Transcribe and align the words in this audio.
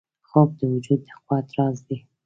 خوب 0.29 0.49
د 0.59 0.61
وجود 0.73 0.99
د 1.07 1.09
قوت 1.25 1.47
راز 1.57 1.77
دی 1.87 1.97